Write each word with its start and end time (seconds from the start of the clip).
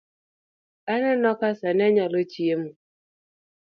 Aneno 0.93 1.29
ka 1.39 1.49
sani 1.59 1.81
onyalo 1.87 2.19
chiemo 2.31 2.69